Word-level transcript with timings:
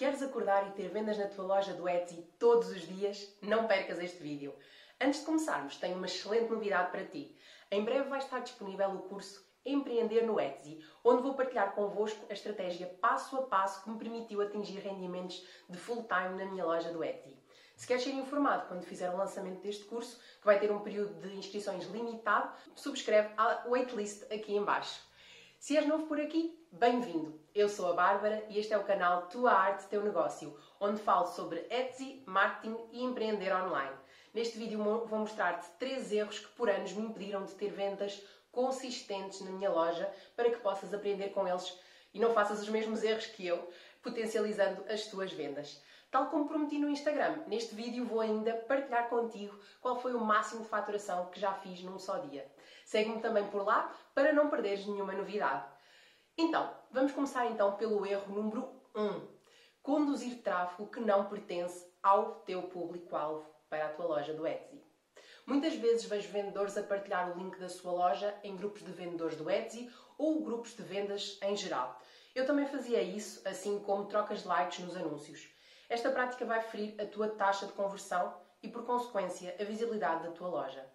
Queres 0.00 0.22
acordar 0.22 0.66
e 0.66 0.70
ter 0.70 0.88
vendas 0.88 1.18
na 1.18 1.26
tua 1.26 1.44
loja 1.44 1.74
do 1.74 1.86
Etsy 1.86 2.26
todos 2.38 2.70
os 2.70 2.88
dias? 2.88 3.36
Não 3.42 3.66
percas 3.66 3.98
este 3.98 4.22
vídeo. 4.22 4.54
Antes 4.98 5.20
de 5.20 5.26
começarmos, 5.26 5.76
tenho 5.76 5.98
uma 5.98 6.06
excelente 6.06 6.50
novidade 6.50 6.90
para 6.90 7.04
ti. 7.04 7.36
Em 7.70 7.84
breve 7.84 8.08
vai 8.08 8.18
estar 8.18 8.38
disponível 8.38 8.92
o 8.92 9.02
curso 9.02 9.46
Empreender 9.62 10.22
no 10.22 10.40
Etsy, 10.40 10.82
onde 11.04 11.20
vou 11.20 11.34
partilhar 11.34 11.74
convosco 11.74 12.24
a 12.30 12.32
estratégia 12.32 12.86
passo 12.98 13.36
a 13.36 13.42
passo 13.42 13.84
que 13.84 13.90
me 13.90 13.98
permitiu 13.98 14.40
atingir 14.40 14.78
rendimentos 14.78 15.46
de 15.68 15.76
full 15.76 16.04
time 16.04 16.42
na 16.42 16.50
minha 16.50 16.64
loja 16.64 16.90
do 16.90 17.04
Etsy. 17.04 17.36
Se 17.76 17.86
queres 17.86 18.02
ser 18.02 18.12
informado 18.12 18.68
quando 18.68 18.86
fizer 18.86 19.10
o 19.10 19.18
lançamento 19.18 19.60
deste 19.60 19.84
curso, 19.84 20.18
que 20.40 20.46
vai 20.46 20.58
ter 20.58 20.72
um 20.72 20.80
período 20.80 21.12
de 21.20 21.36
inscrições 21.36 21.84
limitado, 21.84 22.50
subscreve 22.74 23.34
a 23.36 23.64
waitlist 23.68 24.22
aqui 24.32 24.56
em 24.56 24.64
baixo. 24.64 25.09
Se 25.60 25.76
és 25.76 25.86
novo 25.86 26.06
por 26.06 26.18
aqui, 26.18 26.58
bem-vindo! 26.72 27.38
Eu 27.54 27.68
sou 27.68 27.86
a 27.86 27.92
Bárbara 27.92 28.42
e 28.48 28.58
este 28.58 28.72
é 28.72 28.78
o 28.78 28.84
canal 28.84 29.26
Tua 29.26 29.52
Arte 29.52 29.88
Teu 29.88 30.02
Negócio, 30.02 30.58
onde 30.80 31.02
falo 31.02 31.26
sobre 31.26 31.66
Etsy, 31.68 32.22
marketing 32.24 32.78
e 32.90 33.04
empreender 33.04 33.54
online. 33.54 33.94
Neste 34.32 34.56
vídeo 34.56 34.82
vou 34.82 35.18
mostrar-te 35.18 35.68
três 35.78 36.10
erros 36.12 36.38
que 36.38 36.48
por 36.52 36.70
anos 36.70 36.94
me 36.94 37.02
impediram 37.02 37.44
de 37.44 37.52
ter 37.56 37.68
vendas 37.68 38.22
consistentes 38.50 39.42
na 39.42 39.50
minha 39.50 39.70
loja 39.70 40.10
para 40.34 40.50
que 40.50 40.60
possas 40.60 40.94
aprender 40.94 41.28
com 41.28 41.46
eles 41.46 41.78
e 42.14 42.18
não 42.18 42.32
faças 42.32 42.62
os 42.62 42.68
mesmos 42.70 43.04
erros 43.04 43.26
que 43.26 43.46
eu, 43.46 43.70
potencializando 44.00 44.82
as 44.90 45.08
tuas 45.08 45.30
vendas. 45.30 45.82
Tal 46.10 46.26
como 46.26 46.48
prometi 46.48 46.76
no 46.78 46.88
Instagram, 46.88 47.44
neste 47.46 47.72
vídeo 47.74 48.04
vou 48.04 48.20
ainda 48.20 48.52
partilhar 48.52 49.08
contigo 49.08 49.56
qual 49.80 50.00
foi 50.00 50.12
o 50.12 50.20
máximo 50.20 50.62
de 50.62 50.68
faturação 50.68 51.26
que 51.26 51.38
já 51.38 51.54
fiz 51.54 51.82
num 51.82 52.00
só 52.00 52.18
dia. 52.18 52.50
Segue-me 52.84 53.20
também 53.20 53.46
por 53.48 53.64
lá 53.64 53.94
para 54.12 54.32
não 54.32 54.50
perderes 54.50 54.84
nenhuma 54.86 55.12
novidade. 55.12 55.64
Então, 56.36 56.74
vamos 56.90 57.12
começar 57.12 57.46
então 57.46 57.76
pelo 57.76 58.04
erro 58.04 58.34
número 58.34 58.68
1. 58.96 59.20
Conduzir 59.82 60.42
tráfego 60.42 60.90
que 60.90 60.98
não 60.98 61.26
pertence 61.26 61.86
ao 62.02 62.40
teu 62.40 62.62
público-alvo 62.64 63.48
para 63.68 63.86
a 63.86 63.90
tua 63.90 64.06
loja 64.06 64.34
do 64.34 64.44
Etsy. 64.44 64.82
Muitas 65.46 65.74
vezes 65.74 66.06
vejo 66.06 66.32
vendedores 66.32 66.76
a 66.76 66.82
partilhar 66.82 67.30
o 67.30 67.38
link 67.38 67.56
da 67.58 67.68
sua 67.68 67.92
loja 67.92 68.36
em 68.42 68.56
grupos 68.56 68.82
de 68.82 68.90
vendedores 68.90 69.36
do 69.36 69.48
Etsy 69.48 69.88
ou 70.18 70.42
grupos 70.42 70.74
de 70.74 70.82
vendas 70.82 71.38
em 71.42 71.56
geral. 71.56 72.00
Eu 72.34 72.46
também 72.46 72.66
fazia 72.66 73.00
isso, 73.00 73.46
assim 73.48 73.78
como 73.78 74.06
trocas 74.06 74.42
de 74.42 74.48
likes 74.48 74.84
nos 74.84 74.96
anúncios. 74.96 75.48
Esta 75.90 76.08
prática 76.08 76.44
vai 76.44 76.60
ferir 76.60 76.94
a 77.00 77.04
tua 77.04 77.28
taxa 77.30 77.66
de 77.66 77.72
conversão 77.72 78.32
e, 78.62 78.68
por 78.68 78.84
consequência, 78.84 79.56
a 79.58 79.64
visibilidade 79.64 80.22
da 80.22 80.30
tua 80.30 80.46
loja. 80.46 80.86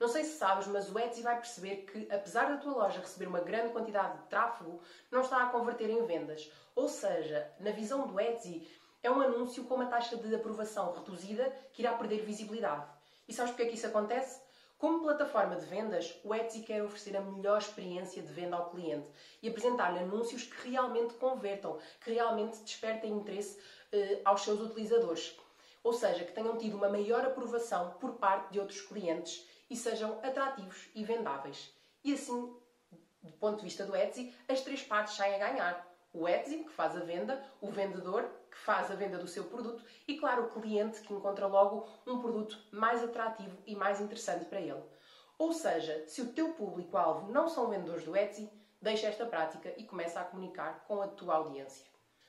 Não 0.00 0.08
sei 0.08 0.24
se 0.24 0.38
sabes, 0.38 0.66
mas 0.68 0.90
o 0.90 0.98
Etsy 0.98 1.20
vai 1.20 1.36
perceber 1.36 1.84
que, 1.84 2.10
apesar 2.10 2.48
da 2.48 2.56
tua 2.56 2.72
loja 2.72 3.00
receber 3.00 3.26
uma 3.26 3.40
grande 3.40 3.74
quantidade 3.74 4.16
de 4.16 4.26
tráfego, 4.28 4.80
não 5.10 5.20
está 5.20 5.42
a 5.42 5.50
converter 5.50 5.90
em 5.90 6.02
vendas. 6.06 6.50
Ou 6.74 6.88
seja, 6.88 7.52
na 7.60 7.72
visão 7.72 8.06
do 8.06 8.18
Etsy, 8.18 8.66
é 9.02 9.10
um 9.10 9.20
anúncio 9.20 9.64
com 9.64 9.74
uma 9.74 9.86
taxa 9.86 10.16
de 10.16 10.34
aprovação 10.34 10.94
reduzida 10.94 11.54
que 11.74 11.82
irá 11.82 11.92
perder 11.92 12.22
visibilidade. 12.22 12.86
E 13.28 13.34
sabes 13.34 13.50
porque 13.50 13.64
é 13.64 13.66
que 13.66 13.74
isso 13.74 13.86
acontece? 13.86 14.40
Como 14.78 15.02
plataforma 15.02 15.56
de 15.56 15.66
vendas, 15.66 16.16
o 16.22 16.32
Etsy 16.32 16.60
quer 16.60 16.84
oferecer 16.84 17.16
a 17.16 17.20
melhor 17.20 17.58
experiência 17.58 18.22
de 18.22 18.32
venda 18.32 18.54
ao 18.54 18.70
cliente 18.70 19.08
e 19.42 19.48
apresentar-lhe 19.48 19.98
anúncios 19.98 20.44
que 20.44 20.70
realmente 20.70 21.14
convertam, 21.14 21.80
que 22.00 22.12
realmente 22.12 22.62
despertem 22.62 23.10
interesse 23.10 23.60
eh, 23.92 24.20
aos 24.24 24.42
seus 24.42 24.60
utilizadores. 24.60 25.38
Ou 25.82 25.92
seja, 25.92 26.24
que 26.24 26.32
tenham 26.32 26.58
tido 26.58 26.76
uma 26.76 26.88
maior 26.88 27.24
aprovação 27.24 27.92
por 28.00 28.14
parte 28.14 28.52
de 28.52 28.60
outros 28.60 28.80
clientes 28.82 29.48
e 29.70 29.76
sejam 29.76 30.18
atrativos 30.22 30.88
e 30.94 31.04
vendáveis. 31.04 31.72
E 32.04 32.12
assim, 32.12 32.54
do 33.22 33.32
ponto 33.34 33.58
de 33.58 33.64
vista 33.64 33.84
do 33.84 33.96
Etsy, 33.96 34.34
as 34.48 34.60
três 34.60 34.82
partes 34.82 35.14
saem 35.14 35.34
a 35.36 35.50
ganhar. 35.50 35.88
O 36.12 36.28
Etsy, 36.28 36.64
que 36.64 36.70
faz 36.70 36.96
a 36.96 37.00
venda, 37.00 37.42
o 37.60 37.70
vendedor, 37.70 38.30
que 38.50 38.58
faz 38.58 38.90
a 38.90 38.94
venda 38.94 39.18
do 39.18 39.28
seu 39.28 39.44
produto, 39.44 39.84
e, 40.06 40.18
claro, 40.18 40.44
o 40.44 40.50
cliente, 40.50 41.00
que 41.00 41.12
encontra 41.12 41.46
logo 41.46 41.86
um 42.06 42.18
produto 42.18 42.58
mais 42.70 43.02
atrativo 43.02 43.56
e 43.66 43.76
mais 43.76 44.00
interessante 44.00 44.44
para 44.46 44.60
ele. 44.60 44.82
Ou 45.38 45.52
seja, 45.52 46.04
se 46.06 46.20
o 46.20 46.32
teu 46.32 46.54
público-alvo 46.54 47.30
não 47.30 47.48
são 47.48 47.68
vendedores 47.68 48.04
do 48.04 48.16
Etsy, 48.16 48.50
deixa 48.80 49.06
esta 49.06 49.26
prática 49.26 49.72
e 49.76 49.84
começa 49.84 50.20
a 50.20 50.24
comunicar 50.24 50.84
com 50.86 51.00
a 51.00 51.08
tua 51.08 51.36
audiência. 51.36 51.86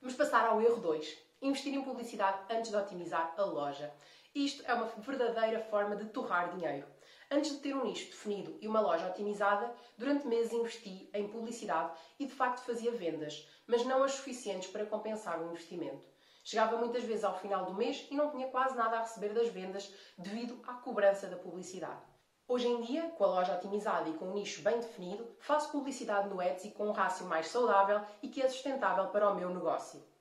Vamos 0.00 0.16
passar 0.16 0.46
ao 0.46 0.60
erro 0.60 0.80
2 0.80 1.31
investir 1.42 1.74
em 1.74 1.82
publicidade 1.82 2.38
antes 2.48 2.70
de 2.70 2.76
otimizar 2.76 3.34
a 3.36 3.42
loja. 3.42 3.92
Isto 4.32 4.62
é 4.64 4.72
uma 4.72 4.86
verdadeira 4.86 5.60
forma 5.60 5.96
de 5.96 6.06
torrar 6.06 6.54
dinheiro. 6.54 6.86
Antes 7.28 7.50
de 7.50 7.58
ter 7.58 7.74
um 7.74 7.84
nicho 7.84 8.06
definido 8.06 8.56
e 8.60 8.68
uma 8.68 8.80
loja 8.80 9.08
otimizada, 9.08 9.74
durante 9.98 10.26
meses 10.26 10.52
investi 10.52 11.10
em 11.12 11.26
publicidade 11.26 11.92
e 12.18 12.26
de 12.26 12.32
facto 12.32 12.64
fazia 12.64 12.92
vendas, 12.92 13.48
mas 13.66 13.84
não 13.84 14.04
as 14.04 14.12
suficientes 14.12 14.70
para 14.70 14.86
compensar 14.86 15.40
o 15.40 15.50
investimento. 15.50 16.06
Chegava 16.44 16.76
muitas 16.76 17.02
vezes 17.02 17.24
ao 17.24 17.38
final 17.38 17.64
do 17.66 17.74
mês 17.74 18.06
e 18.10 18.14
não 18.14 18.30
tinha 18.30 18.48
quase 18.48 18.76
nada 18.76 18.98
a 18.98 19.00
receber 19.00 19.34
das 19.34 19.48
vendas 19.48 19.92
devido 20.16 20.60
à 20.66 20.74
cobrança 20.74 21.26
da 21.26 21.36
publicidade. 21.36 22.00
Hoje 22.46 22.68
em 22.68 22.82
dia, 22.82 23.08
com 23.16 23.24
a 23.24 23.28
loja 23.28 23.54
otimizada 23.54 24.08
e 24.08 24.14
com 24.14 24.26
um 24.26 24.34
nicho 24.34 24.62
bem 24.62 24.78
definido, 24.78 25.26
faço 25.40 25.72
publicidade 25.72 26.28
no 26.28 26.40
Etsy 26.40 26.70
com 26.70 26.88
um 26.88 26.92
rácio 26.92 27.26
mais 27.26 27.48
saudável 27.48 28.00
e 28.22 28.28
que 28.28 28.42
é 28.42 28.48
sustentável 28.48 29.08
para 29.08 29.30
o 29.30 29.34
meu 29.34 29.48
negócio. 29.50 30.11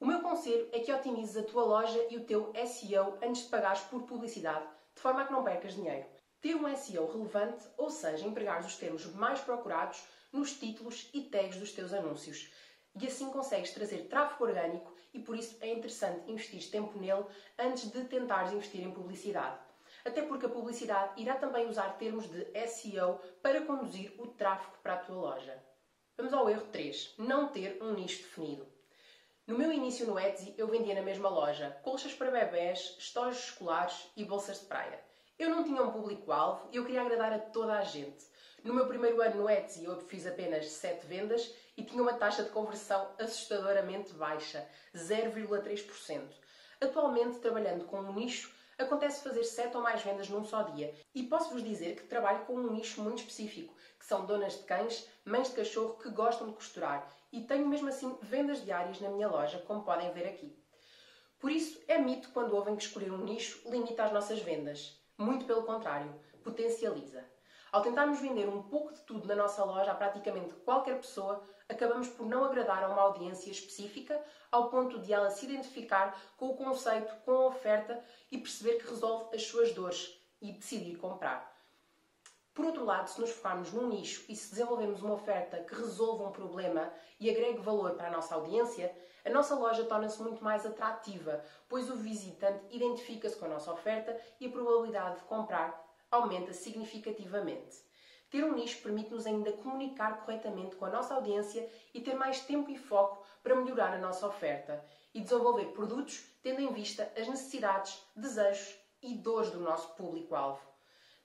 O 0.00 0.06
meu 0.06 0.22
conselho 0.22 0.66
é 0.72 0.78
que 0.78 0.90
otimizes 0.90 1.36
a 1.36 1.42
tua 1.42 1.62
loja 1.62 2.06
e 2.08 2.16
o 2.16 2.24
teu 2.24 2.50
SEO 2.66 3.18
antes 3.22 3.42
de 3.42 3.50
pagares 3.50 3.82
por 3.82 4.04
publicidade, 4.04 4.64
de 4.94 5.02
forma 5.02 5.20
a 5.20 5.26
que 5.26 5.32
não 5.32 5.44
percas 5.44 5.74
dinheiro. 5.74 6.06
Ter 6.40 6.54
um 6.54 6.74
SEO 6.74 7.06
relevante, 7.12 7.68
ou 7.76 7.90
seja, 7.90 8.26
empregar 8.26 8.64
os 8.64 8.76
termos 8.76 9.04
mais 9.14 9.40
procurados 9.40 10.02
nos 10.32 10.54
títulos 10.58 11.10
e 11.12 11.20
tags 11.24 11.58
dos 11.58 11.72
teus 11.72 11.92
anúncios. 11.92 12.50
E 12.98 13.06
assim 13.06 13.28
consegues 13.28 13.74
trazer 13.74 14.08
tráfego 14.08 14.44
orgânico 14.44 14.90
e 15.12 15.18
por 15.18 15.36
isso 15.36 15.58
é 15.60 15.70
interessante 15.70 16.30
investir 16.30 16.70
tempo 16.70 16.98
nele 16.98 17.26
antes 17.58 17.90
de 17.90 18.02
tentares 18.04 18.54
investir 18.54 18.80
em 18.80 18.90
publicidade. 18.90 19.58
Até 20.02 20.22
porque 20.22 20.46
a 20.46 20.48
publicidade 20.48 21.20
irá 21.20 21.34
também 21.36 21.68
usar 21.68 21.98
termos 21.98 22.26
de 22.26 22.46
SEO 22.68 23.20
para 23.42 23.66
conduzir 23.66 24.14
o 24.18 24.28
tráfego 24.28 24.78
para 24.82 24.94
a 24.94 24.98
tua 25.04 25.16
loja. 25.16 25.62
Vamos 26.16 26.32
ao 26.32 26.48
erro 26.48 26.66
3. 26.72 27.16
Não 27.18 27.48
ter 27.48 27.82
um 27.82 27.92
nicho 27.92 28.22
definido. 28.22 28.79
No 29.50 29.58
meu 29.58 29.72
início 29.72 30.06
no 30.06 30.16
Etsy, 30.16 30.54
eu 30.56 30.68
vendia 30.68 30.94
na 30.94 31.02
mesma 31.02 31.28
loja 31.28 31.76
colchas 31.82 32.14
para 32.14 32.30
bebés, 32.30 32.94
estojos 33.00 33.46
escolares 33.46 34.06
e 34.16 34.24
bolsas 34.24 34.60
de 34.60 34.66
praia. 34.66 35.00
Eu 35.36 35.50
não 35.50 35.64
tinha 35.64 35.82
um 35.82 35.90
público-alvo 35.90 36.68
e 36.70 36.76
eu 36.76 36.84
queria 36.84 37.02
agradar 37.02 37.32
a 37.32 37.38
toda 37.40 37.76
a 37.76 37.82
gente. 37.82 38.24
No 38.62 38.72
meu 38.72 38.86
primeiro 38.86 39.20
ano 39.20 39.42
no 39.42 39.50
Etsy, 39.50 39.84
eu 39.84 39.98
fiz 40.02 40.24
apenas 40.24 40.68
7 40.68 41.04
vendas 41.04 41.52
e 41.76 41.82
tinha 41.82 42.00
uma 42.00 42.12
taxa 42.12 42.44
de 42.44 42.50
conversão 42.50 43.10
assustadoramente 43.18 44.14
baixa, 44.14 44.64
0,3%. 44.94 46.22
Atualmente, 46.80 47.40
trabalhando 47.40 47.86
com 47.86 47.98
um 47.98 48.12
nicho, 48.12 48.54
acontece 48.78 49.24
fazer 49.24 49.42
7 49.42 49.76
ou 49.76 49.82
mais 49.82 50.00
vendas 50.00 50.28
num 50.28 50.44
só 50.44 50.62
dia. 50.62 50.94
E 51.12 51.24
posso-vos 51.24 51.64
dizer 51.64 51.96
que 51.96 52.04
trabalho 52.04 52.44
com 52.44 52.54
um 52.54 52.72
nicho 52.72 53.02
muito 53.02 53.18
específico, 53.18 53.74
que 53.98 54.06
são 54.06 54.24
donas 54.24 54.58
de 54.58 54.62
cães, 54.62 55.08
mães 55.24 55.48
de 55.48 55.56
cachorro 55.56 55.98
que 56.00 56.08
gostam 56.08 56.46
de 56.46 56.54
costurar. 56.54 57.04
E 57.32 57.42
tenho 57.42 57.66
mesmo 57.66 57.88
assim 57.88 58.16
vendas 58.22 58.64
diárias 58.64 59.00
na 59.00 59.08
minha 59.08 59.28
loja, 59.28 59.58
como 59.66 59.84
podem 59.84 60.12
ver 60.12 60.26
aqui. 60.26 60.56
Por 61.38 61.50
isso, 61.50 61.80
é 61.88 61.96
mito 61.96 62.30
quando 62.32 62.54
ouvem 62.54 62.76
que 62.76 62.82
escolher 62.82 63.12
um 63.12 63.24
nicho 63.24 63.68
limita 63.70 64.04
as 64.04 64.12
nossas 64.12 64.40
vendas. 64.40 65.00
Muito 65.16 65.46
pelo 65.46 65.62
contrário, 65.62 66.14
potencializa. 66.42 67.24
Ao 67.72 67.82
tentarmos 67.82 68.20
vender 68.20 68.48
um 68.48 68.62
pouco 68.64 68.92
de 68.92 69.00
tudo 69.02 69.28
na 69.28 69.36
nossa 69.36 69.64
loja 69.64 69.92
a 69.92 69.94
praticamente 69.94 70.54
qualquer 70.54 70.96
pessoa, 70.96 71.42
acabamos 71.68 72.08
por 72.08 72.26
não 72.26 72.44
agradar 72.44 72.82
a 72.82 72.88
uma 72.88 73.02
audiência 73.02 73.50
específica 73.50 74.20
ao 74.50 74.68
ponto 74.68 74.98
de 74.98 75.12
ela 75.12 75.30
se 75.30 75.46
identificar 75.46 76.20
com 76.36 76.48
o 76.48 76.56
conceito, 76.56 77.14
com 77.24 77.30
a 77.30 77.46
oferta 77.46 78.02
e 78.30 78.38
perceber 78.38 78.78
que 78.78 78.88
resolve 78.88 79.36
as 79.36 79.42
suas 79.44 79.72
dores 79.72 80.20
e 80.42 80.52
decidir 80.52 80.96
comprar. 80.96 81.49
Por 82.60 82.66
outro 82.66 82.84
lado, 82.84 83.08
se 83.08 83.18
nos 83.18 83.30
focarmos 83.30 83.72
num 83.72 83.88
nicho 83.88 84.22
e 84.28 84.36
se 84.36 84.50
desenvolvermos 84.50 85.00
uma 85.00 85.14
oferta 85.14 85.64
que 85.64 85.74
resolva 85.74 86.28
um 86.28 86.30
problema 86.30 86.92
e 87.18 87.30
agregue 87.30 87.58
valor 87.62 87.92
para 87.94 88.08
a 88.08 88.10
nossa 88.10 88.34
audiência, 88.34 88.94
a 89.24 89.30
nossa 89.30 89.54
loja 89.54 89.84
torna-se 89.84 90.20
muito 90.20 90.44
mais 90.44 90.66
atrativa, 90.66 91.42
pois 91.70 91.88
o 91.88 91.96
visitante 91.96 92.62
identifica-se 92.70 93.34
com 93.36 93.46
a 93.46 93.48
nossa 93.48 93.72
oferta 93.72 94.14
e 94.38 94.44
a 94.44 94.50
probabilidade 94.50 95.20
de 95.20 95.22
comprar 95.22 95.74
aumenta 96.10 96.52
significativamente. 96.52 97.78
Ter 98.28 98.44
um 98.44 98.52
nicho 98.52 98.82
permite-nos 98.82 99.24
ainda 99.24 99.52
comunicar 99.52 100.20
corretamente 100.20 100.76
com 100.76 100.84
a 100.84 100.90
nossa 100.90 101.14
audiência 101.14 101.66
e 101.94 102.02
ter 102.02 102.12
mais 102.12 102.40
tempo 102.42 102.70
e 102.70 102.76
foco 102.76 103.24
para 103.42 103.56
melhorar 103.56 103.94
a 103.94 103.98
nossa 103.98 104.26
oferta 104.26 104.84
e 105.14 105.20
desenvolver 105.22 105.72
produtos 105.72 106.26
tendo 106.42 106.60
em 106.60 106.70
vista 106.74 107.10
as 107.16 107.26
necessidades, 107.26 108.04
desejos 108.14 108.76
e 109.00 109.14
dores 109.14 109.50
do 109.50 109.60
nosso 109.60 109.94
público-alvo. 109.94 110.69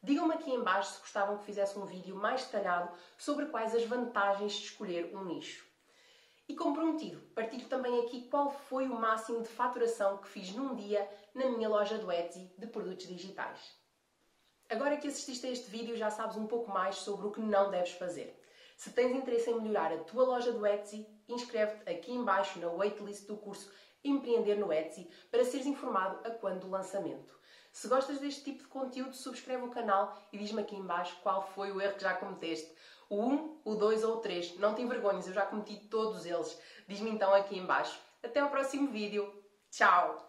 Digam-me 0.05 0.35
aqui 0.35 0.51
em 0.51 0.61
baixo 0.61 0.93
se 0.93 0.99
gostavam 0.99 1.39
que 1.39 1.45
fizesse 1.45 1.79
um 1.79 1.85
vídeo 1.87 2.15
mais 2.15 2.45
detalhado 2.45 2.95
sobre 3.17 3.47
quais 3.47 3.73
as 3.73 3.85
vantagens 3.85 4.53
de 4.53 4.65
escolher 4.65 5.15
um 5.15 5.25
nicho. 5.25 5.65
E 6.47 6.55
como 6.55 6.75
prometido, 6.75 7.19
partilho 7.33 7.67
também 7.67 8.01
aqui 8.01 8.27
qual 8.29 8.51
foi 8.51 8.87
o 8.87 8.93
máximo 8.93 9.41
de 9.41 9.47
faturação 9.47 10.19
que 10.19 10.27
fiz 10.27 10.53
num 10.53 10.75
dia 10.75 11.09
na 11.33 11.49
minha 11.49 11.67
loja 11.67 11.97
do 11.97 12.11
Etsy 12.11 12.53
de 12.55 12.67
produtos 12.67 13.07
digitais. 13.07 13.59
Agora 14.69 14.95
que 14.95 15.07
assististe 15.07 15.47
a 15.47 15.49
este 15.49 15.71
vídeo, 15.71 15.97
já 15.97 16.11
sabes 16.11 16.37
um 16.37 16.45
pouco 16.45 16.71
mais 16.71 16.97
sobre 16.97 17.25
o 17.25 17.31
que 17.31 17.41
não 17.41 17.71
deves 17.71 17.93
fazer. 17.93 18.39
Se 18.77 18.91
tens 18.91 19.11
interesse 19.11 19.49
em 19.49 19.59
melhorar 19.59 19.91
a 19.91 20.03
tua 20.03 20.23
loja 20.23 20.51
do 20.51 20.67
Etsy, 20.67 21.07
inscreve-te 21.27 21.89
aqui 21.89 22.11
embaixo 22.11 22.59
na 22.59 22.67
waitlist 22.67 23.25
do 23.25 23.37
curso 23.37 23.71
Empreender 24.03 24.53
no 24.53 24.71
Etsy 24.71 25.09
para 25.31 25.43
seres 25.43 25.65
informado 25.65 26.19
a 26.27 26.29
quando 26.29 26.65
o 26.65 26.69
lançamento. 26.69 27.35
Se 27.75 27.89
gostas 27.89 28.19
deste 28.19 28.41
tipo 28.41 28.63
de 28.63 28.69
conteúdo, 28.69 29.13
subscreve 29.13 29.65
o 29.65 29.69
canal 29.69 30.17
e 30.31 30.37
diz-me 30.37 30.61
aqui 30.61 30.77
embaixo 30.77 31.13
qual 31.21 31.45
foi 31.45 31.73
o 31.73 31.81
erro 31.81 31.95
que 31.95 32.03
já 32.03 32.13
cometeste. 32.13 32.73
O 33.09 33.21
1, 33.21 33.61
o 33.65 33.75
2 33.75 34.05
ou 34.05 34.15
o 34.15 34.21
3. 34.21 34.57
Não 34.59 34.73
te 34.73 34.81
envergonhes, 34.81 35.27
eu 35.27 35.33
já 35.33 35.45
cometi 35.45 35.75
todos 35.89 36.25
eles. 36.25 36.57
Diz-me 36.87 37.09
então 37.09 37.33
aqui 37.33 37.57
embaixo. 37.57 37.99
Até 38.23 38.39
ao 38.39 38.49
próximo 38.49 38.87
vídeo. 38.91 39.29
Tchau! 39.69 40.24